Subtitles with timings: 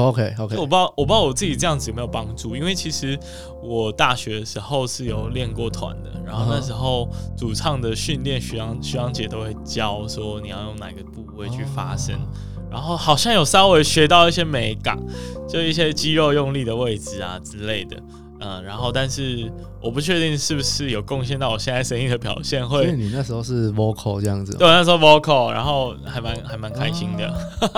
[0.00, 3.18] OK OK，我不知道我不知道我自己这样子有没有帮助，因为其实
[3.62, 12.18] 我大学的时候是有练过团的，然后那时候主唱的训练，徐阳徐阳姐都会教说你要用哪个部位去发声，
[12.70, 14.98] 然后好像有稍微学到一些美感，
[15.48, 17.96] 就一些肌肉用力的位置啊之类的。
[18.44, 19.50] 嗯，然后但是
[19.80, 22.68] 我不确定是不是有贡献到我现在声音的表现。
[22.68, 24.56] 会，你那时候是 vocal 这样子。
[24.56, 27.32] 对，那时候 vocal，然后还蛮还蛮开心的。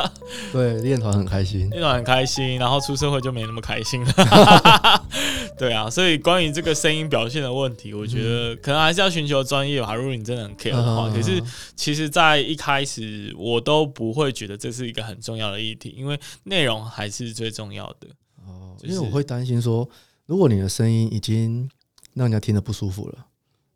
[0.52, 4.12] 对，练团很开心，练团很开心，然后出社会就没那么开心了。
[5.58, 9.94] 对啊，所以关于这个声音表现的问题，我觉得可能还是要寻求专业吧。
[9.94, 11.40] 如果你真的很 care 的话，可是
[11.76, 18.08] 其实，在一开始我都不会觉得这是一个很重要的议题，因为内容还是最重要的。
[18.44, 19.88] 哦，因为我会担心说。
[20.26, 21.68] 如果你的声音已经
[22.14, 23.26] 让人家听得不舒服了，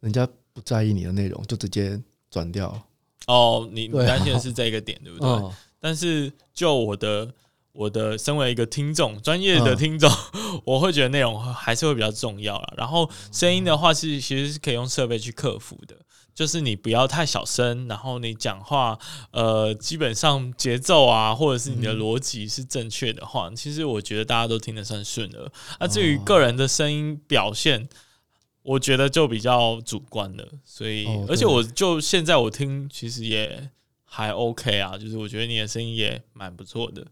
[0.01, 2.83] 人家不在意你的内容，就直接转掉。
[3.27, 5.51] 哦，你你担心的是这个点，对不对？
[5.80, 7.33] 但是就我的
[7.73, 10.11] 我的身为一个听众，专业的听众，
[10.65, 12.75] 我会觉得内容还是会比较重要了。
[12.77, 15.97] 然后声音的话是其实是可以用设备去克服的。
[16.39, 18.97] 就是你不要太小声，然后你讲话，
[19.33, 25.50] 呃，基本上节奏啊，或者是你的逻辑是正确的话，其实我觉得大家都听得算顺了。
[25.81, 27.89] 那至于个人的声音表现，
[28.62, 30.48] 我觉得就比较主观了。
[30.64, 33.69] 所以，而且我就现在我听，其实也
[34.05, 37.05] 还 OK 啊，就是我觉得你的声音也蛮不错的。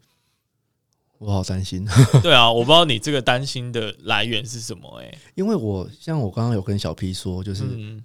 [1.19, 1.87] 我好担心。
[2.23, 5.19] 对啊，我不知道你这个担心的来源是什么哎。
[5.35, 7.65] 因为我像我刚刚有跟小 P 说，就是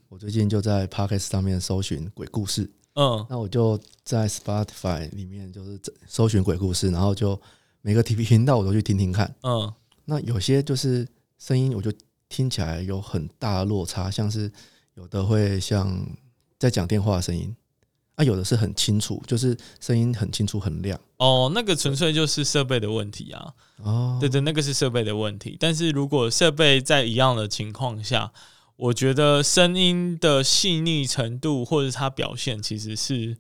[0.10, 2.70] 我最近就在 Podcast 上面搜寻鬼故事。
[2.96, 7.40] 嗯，那我就在 Spotify 里面就是搜寻鬼故事，然后就
[7.82, 9.34] 每个 TV 频道我都去听听看。
[9.44, 9.72] 嗯，
[10.06, 11.08] 那有些就是
[11.40, 11.92] 声音，我就
[12.28, 14.52] 听起来有很大的落差，像是
[14.96, 16.06] 有的会像
[16.60, 17.56] 在讲电话的声音。
[18.16, 21.00] 它有的是很清楚，就是声音很清楚、很亮。
[21.18, 23.54] 哦，那个纯粹就是设备的问题啊。
[23.78, 25.58] 哦，对对，那个是设备的问题。
[25.60, 28.32] 但是如果设备在一样的情况下，
[28.76, 33.38] 我觉得声音的细腻程度或者它表现其实是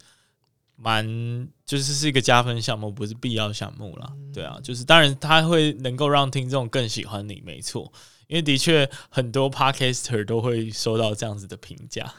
[0.76, 4.12] 蛮，就是是一个加分项目，不是必要项目啦。
[4.34, 7.92] 对啊，就是当然它会能够让听众更喜欢你，没错。
[8.32, 12.10] 因为的确很多 podcaster 都会收到这样子的评价，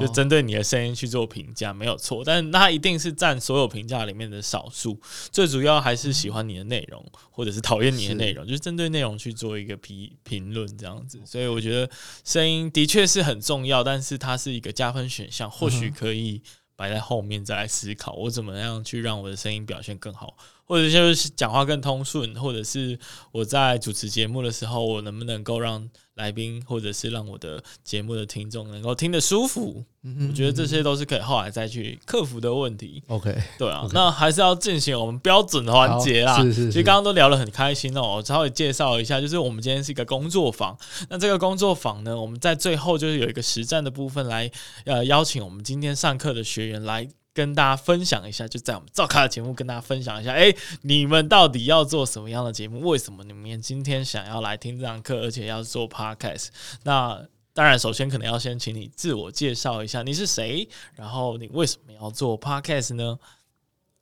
[0.00, 2.24] 就针对你的声音去做评价，没有错。
[2.24, 4.98] 但那一定是占所有评价里面的少数，
[5.30, 11.20] 最主要还是喜欢你的内容，或者是讨厌你的内容，就是针对内容去做一个评评论这样子。
[11.26, 11.90] 所以我觉得
[12.24, 16.40] 声音的确是很重要，但是它是一个加分选项，或许可以
[16.76, 20.34] 摆在后面再来思考，我怎么样去让我的声音表现更好。
[20.72, 22.98] 或者就是讲话更通顺，或者是
[23.30, 29.84] 我在主持节目的时候，我能不能够让来宾，或者是让我的节目的听众能够听得舒服？
[30.26, 33.02] 我觉得这些都是可以后来再去克服的问题。
[33.08, 36.42] OK，对啊，那还是要进行我们标准的环节啦。
[36.42, 38.16] 是是，其实刚刚都聊得很开心哦。
[38.16, 40.74] 我稍微介绍一下，就是我们今天是一个工作坊。
[41.10, 44.50] 那这个工作坊呢，我们在最后就是有一个实战的部分来，
[44.86, 47.06] 呃，邀请我们今天上课的学员来。
[47.34, 52.80] 跟大家分享一下，就在我们召开的节目跟大家分享一下，哎，你们到底要做什么样的节目？
[52.80, 56.48] 为什么你们今天想要来听这堂课，而且要做 podcast？
[56.84, 60.68] 那当然，首先可能要先请你自我介绍一下，你是谁？
[60.94, 63.18] 然后你为什么要做 podcast 呢？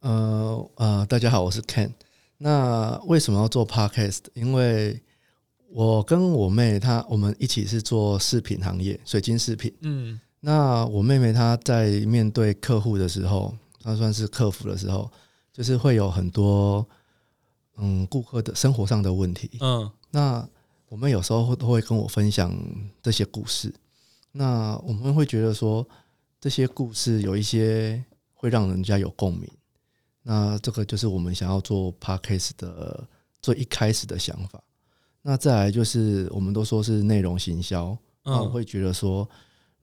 [0.01, 1.93] 呃呃，大家好，我是 Ken。
[2.39, 4.21] 那为什么要做 podcast？
[4.35, 5.01] 因为
[5.69, 9.73] 我跟我妹她，我们一起是做饰品行业，水晶饰品。
[9.83, 10.21] 嗯。
[10.43, 15.11] 那我妹妹她在面对客户的时候，她算是客服的时候，
[15.53, 16.87] 就是会有很多
[17.77, 19.50] 嗯顾客的生活上的问题。
[19.61, 20.49] 嗯，那
[20.89, 22.56] 我们有时候会都会跟我分享
[23.03, 23.71] 这些故事。
[24.33, 25.87] 那我们会觉得说
[26.41, 28.03] 这些故事有一些
[28.33, 29.47] 会让人家有共鸣。
[30.23, 33.06] 那这个就是我们想要做 podcast 的
[33.43, 34.62] 最一开始的想法。
[35.21, 39.29] 那再来就是我们都说是内容行销，那我会觉得说。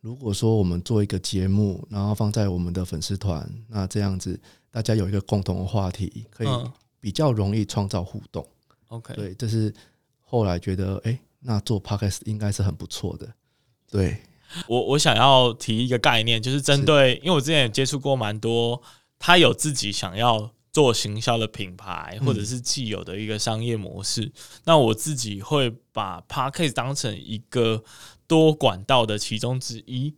[0.01, 4.39] 如果说我们做一个节目，然后放在我们的粉丝团，那这样子
[4.71, 6.47] 大家有一个共同的话题，可以
[6.99, 8.45] 比较容易创造互动。
[8.87, 9.73] OK，对，这是
[10.21, 13.27] 后来觉得，哎，那做 Podcast 应该是很不错的。
[13.89, 14.17] 对
[14.67, 18.81] 我，我想要提一个概念，就是针对，因为我之前也接触过蛮多，
[19.19, 24.31] 他有自己想要做行销的品牌，或者是既有的一个商业模式。
[24.65, 27.83] 那我自己会把 Podcast 当成一个。
[28.29, 30.13] 多管道的其中之一，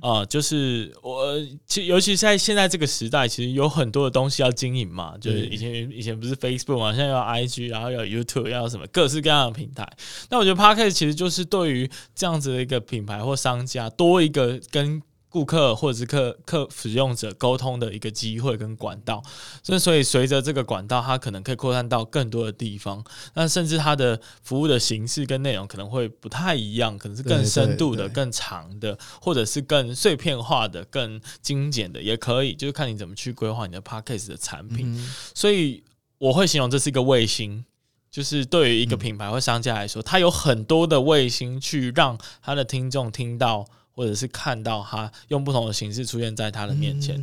[0.00, 1.26] 啊，就是我，
[1.66, 9.86] 其尤其在现在这个时代，其实有很多的东西要经营嘛，就是以前以前不是 Facebook 嘛，现在要 IG，然后要 YouTube，要什么各式各样的平台。
[10.30, 19.22] 那我觉得 Podcast 其实就是对于这样子的一个品牌或商家多一个跟顾客或者是客客使用者沟通的一个机会跟管道，
[19.62, 23.02] 所以所以随着这个管道，它可能可以扩散到更多的地方，
[23.34, 35.08] 那甚至它的服务的形式跟内容可能会不太一样，可能是更深度的、更长的，或者是更碎片化的、更精简的，也可以，就是看你怎么去规划你的 p a c k a g e 的产品。
[35.32, 35.84] 所以
[36.18, 37.64] 我会形容这是一个卫星，
[38.10, 43.64] 就是对于一个品牌或商家来说，它有很多的卫星去让它的听众听到。
[43.92, 47.22] 或者是看到他用不同的形式出现在他的面前，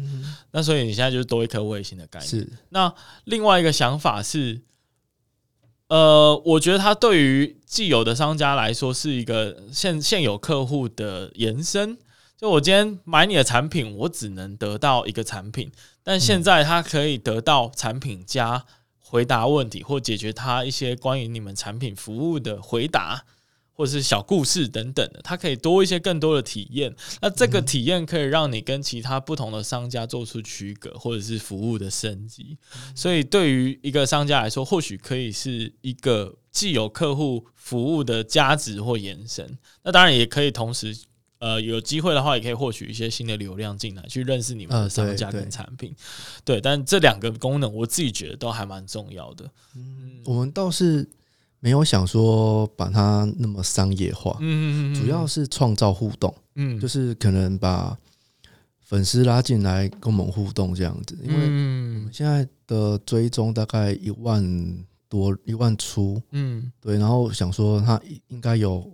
[0.52, 2.30] 那所以你现在就是多一颗卫星的概念。
[2.30, 2.94] 是那
[3.24, 4.62] 另外一个想法是，
[5.88, 11.98] 呃，我觉得它对于既有的商家来说是一个现现有客户的延伸。
[12.38, 15.72] 就我今天买你的产品，我只能得到一个产品，
[16.04, 18.64] 但现在他可以得到产品加
[19.00, 23.26] 回答问题或解决他一些关于你们产品服务的回答。
[23.78, 26.94] 或者是小故事等等的，它可以多一些更多的体验。
[27.22, 32.58] 那这个体验可以让你跟其他不同的商家做出区隔，或者是服务的升级。
[32.96, 39.48] 所以对于一个商家来说，或许可以是一个既有客户服务的价值或延伸。
[39.84, 40.98] 那当然也可以同时，
[41.38, 45.96] 呃，有机会的话，也可以获取一些新的流量进来，去认识你们的商家跟产品。
[46.44, 49.46] 对，但这两个功能，我自己觉得都还蛮重要的。
[49.76, 51.08] 嗯，我们倒是。
[51.68, 57.98] 没有想说把它那么商业化，嗯嗯嗯，主要是创造互动，嗯，就是可能把
[58.80, 64.42] 粉丝拉进来跟我们互动这样子，因为我们现在的追踪大概一万
[65.10, 68.00] 多一万出，嗯，对，然后想说它
[68.30, 68.90] 应该有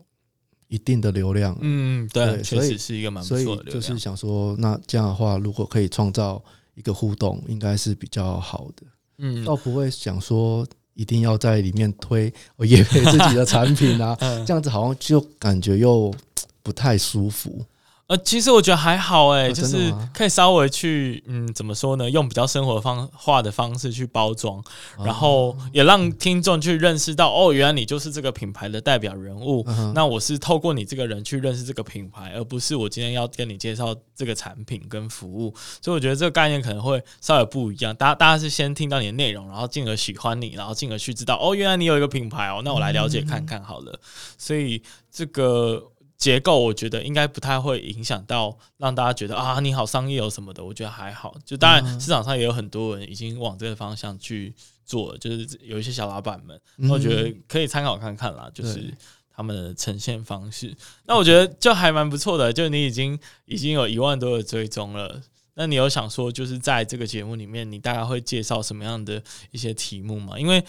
[0.68, 6.44] 一定的流量，嗯，对，确实是一个蛮不错的，就是想说那这样的话，如果可以创造
[6.74, 8.84] 一个互动，应该是比较好的，
[9.20, 10.68] 嗯，倒不会想说。
[10.94, 16.14] 一定要在里面推我 也配自己的产品啊， 这样子好像就感觉又
[16.62, 17.64] 不太舒服。
[18.08, 22.10] 呃，其实我觉得还好哎，就是可以稍微去，嗯，怎么说呢？
[22.10, 24.62] 用比较生活方化的方式去包装，
[25.06, 29.66] 然后也让听众去认识到，哦，原来你就是这个品牌的代表人物。
[29.96, 35.56] 那我是透过你这个人去认识这个品牌，而不是我今天要跟你介绍这个产品跟服务。
[35.82, 37.96] 所以我觉得这个概念可能会稍微不一样。
[37.96, 43.98] 大家大家是先听到你的内容，然后进而喜欢你，然后进而去知道，哦，原来你有一个品牌哦，那我来了解看看好了。
[44.38, 45.90] 所以这个。
[46.18, 51.36] 结构我觉得应该不太会影响到让大家觉得啊你好商业哦什么的，我觉得还好。
[51.46, 54.54] 就当然市场上也有很多人已经往这个方向去
[54.86, 58.94] 做，就是有一些小老板们，我觉得可以参考看看啦，就是
[59.36, 60.76] 他们的呈现方式。
[61.06, 65.22] 那我觉得就还蛮不错的，就你已经已经有一万多的追踪了。
[65.56, 69.22] 那你有想说就是在这个节目里面，你大概会介绍什么样的
[69.52, 70.40] 一些题目吗？
[70.40, 70.64] 因为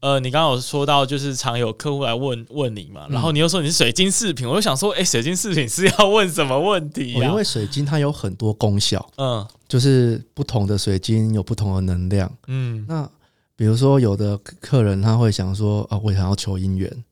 [0.00, 13.08] 呃，你刚刚有说到，就是常有客户来问问你嘛，然后你又说你是水晶饰品，我就想说，哎，水晶饰品是要问什么问题因为水晶它有很多功效，嗯，就是不同的水晶有不同的能量，嗯，那
[13.56, 17.04] 比如说有的客人他会想说，啊，我想要求姻缘，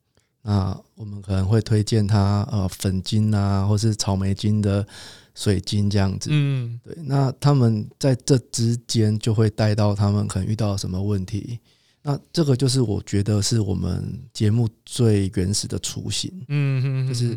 [0.43, 4.87] 那我们可能会推荐他呃粉晶啊，或是草莓晶的
[5.35, 11.59] 水晶这样子，嗯，对，那他们在这之间就会带到他们可能遇到什么问题。
[12.07, 17.35] 那这个就是我觉得是我们节目最原始的雏形，嗯，就是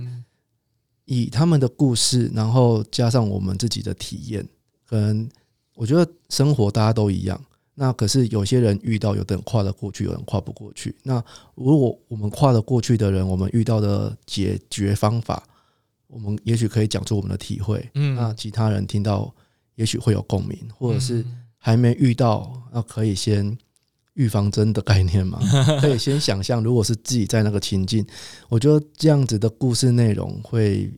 [1.05, 4.45] 以他们的故事，然后加上我们自己的体验，
[4.85, 5.25] 可能
[5.73, 7.41] 我觉得生活大家都一样，
[7.75, 10.93] 那可是有些人遇到，有的人跨得过去，有人跨不过去。
[11.01, 11.23] 那
[11.55, 15.41] 如果我们跨得过去的人，我们遇到的解决方法，
[16.07, 19.33] 我们也许可以讲出我们的体会，嗯，那其他人听到
[19.75, 21.25] 也许会有共鸣，或者是
[21.57, 23.57] 还没遇到，那可以先。
[24.17, 25.39] 预防针的概念嘛，
[25.79, 28.05] 可以先想象，如果是自己在那个情境，
[28.49, 30.91] 我觉得这样子的故事内容会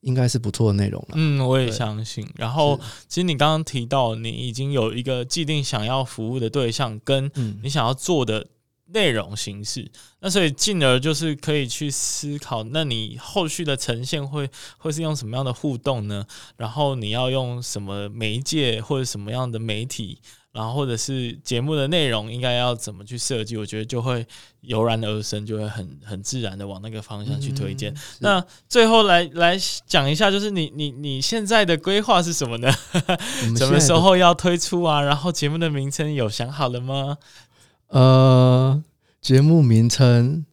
[0.00, 1.08] 应该是不错的内容了。
[1.14, 2.26] 嗯，我也相信。
[2.34, 7.30] 然后，其实你刚刚提到，你已经有一个既定想要服务的对象，跟
[7.62, 8.46] 你想要做的
[8.92, 16.26] 内容形式，那所以进而就是可以去思考，那你后续的呈现会会是用什么样的互动呢？
[16.56, 20.18] 然后你要用什么媒介或者什么样的媒体？
[20.52, 23.56] 然后或者是节目的内容应该要怎么去设计？
[23.56, 24.26] 我觉得就会
[24.60, 27.94] 油然而生，就会很很自然的往那个方向去推荐。
[28.20, 32.70] 那最后来来讲一下，就是你你你现在的规划是什么呢？
[33.56, 35.00] 什么时候要推出啊？
[35.00, 37.16] 然后节目的名称有想好了吗？
[37.92, 38.82] 呃，
[39.20, 40.44] 节目名称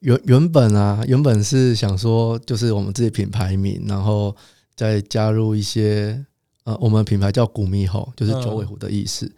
[0.00, 4.34] 原原本啊，原本是想说就是我们自己品牌名，然后
[4.74, 6.24] 再加入一些。
[6.66, 9.30] 呃，我们品牌叫古米吼，就是九尾狐的意思。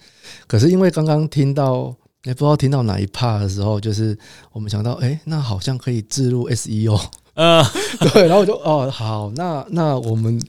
[0.46, 4.16] 可是因为刚刚听到，也不知道听到哪一 part 的时候，就是
[4.50, 6.98] 我们想到，哎，那好像可以置入 SEO，
[7.34, 7.62] 呃，
[8.00, 10.40] 对，然后我就哦，好，那那我们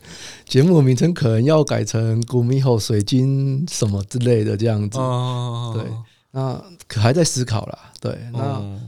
[0.47, 4.97] 节目的名称可能要改成“古米后水晶”什么之类的这样子。
[4.99, 5.83] 哦对，
[6.31, 7.91] 那可还在思考啦。
[7.99, 8.79] 对，那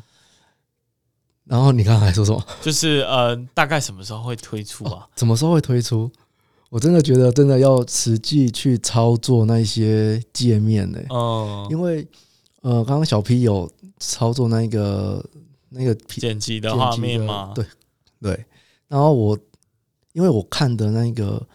[1.45, 2.41] 然后你刚才还说什么？
[2.61, 5.07] 就是呃，大概什么时候会推出啊？
[5.17, 6.09] 什么时候会推出？
[6.69, 10.99] 我真的觉得真的要实际去操作那些界面呢。
[11.09, 12.07] 哦，因为
[12.61, 13.69] 呃，刚刚小 P 有
[13.99, 15.25] 操作那个
[15.69, 17.51] 那个剪辑的画面吗？
[17.53, 17.65] 对
[18.21, 18.45] 对。
[18.87, 19.37] 然后我
[20.13, 21.45] 因为我看的那个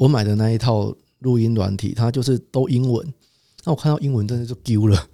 [0.00, 3.14] 我买的那一套录音软体，它就是都英文。
[3.64, 5.06] 那我看到英文真的就丢了。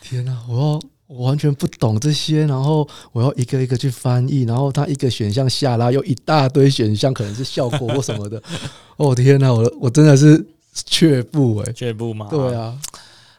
[0.00, 0.42] 天哪！
[0.48, 0.80] 我要。
[1.08, 8.42] 我完全不懂这些，然后我要一个一个去翻译，然后它一个选项下拉又一大堆选项，可能是效果或什么的。
[8.98, 10.46] 哦天哪，我我真的是
[10.84, 12.26] 却步哎，却步吗？
[12.28, 12.78] 对啊，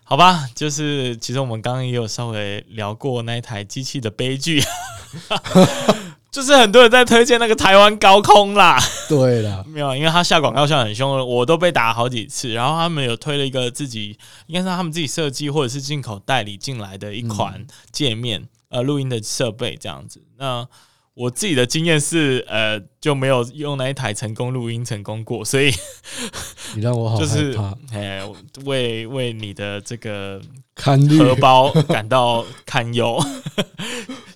[0.04, 4.64] 好吧，就是其实我们刚刚也有稍微聊过那一台机器的悲剧。
[6.32, 12.54] 就是很多人在推荐那个台湾高空啦，对啦， 没有，因为他下广告下很凶，我都被打了好几次。
[12.54, 20.22] 然后他们有推了一个自己，应该是他们自己设计或者是进口代理进来的一款界面，呃，录音的设备这样子。
[20.38, 20.68] 那
[21.16, 25.74] 我自己的经验是，呃，就没有用那一台成功录音成功过，所以
[26.76, 27.58] 你让我好就是，
[27.92, 28.22] 哎，
[28.66, 30.40] 为为你的这个
[30.76, 33.20] 堪荷包感到堪忧。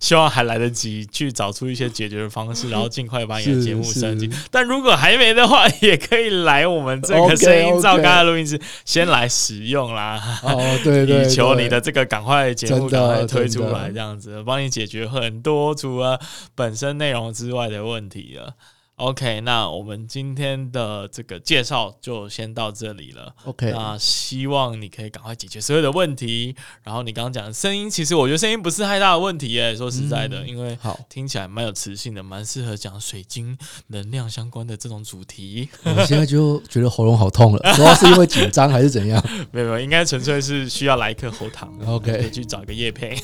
[0.04, 4.30] 希望还来得及去找出一些解决的方式， 然后尽快把你的节目升级。
[4.52, 10.22] 但如果还没的话，也可以来我们这个声音照刚的录音室先来使用啦。
[10.44, 16.20] 哦，对对， 以求你的这个赶快节目赶快推出来，这样子帮你解决很多除了
[16.54, 18.54] 本身内容之外的问题了。
[18.98, 23.34] OK，那我们今天的这个介绍就先到这里了。
[23.46, 26.56] OK，那希望你可以赶快解决所有的问题。
[26.84, 29.76] 然后你刚刚讲的声音，其实我觉得声音不是太大的问题耶。
[29.76, 33.58] 说实在的，因为好听起来蛮有磁性的，蛮适合讲水晶
[33.88, 35.68] 能量相关的这种主题。
[35.84, 39.22] 我现在就觉得喉咙好痛了， 主要是因为紧张还是怎样？
[39.52, 41.74] 没有没有，应该纯粹是需要来一颗喉糖。
[41.88, 43.18] OK，去找一个叶配。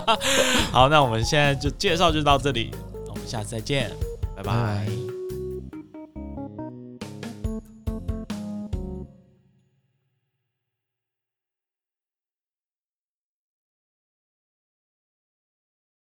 [0.72, 2.70] 好，那我们现在就介绍就到这里，
[3.08, 3.90] 我们下次再见。
[4.42, 5.21] 拜拜。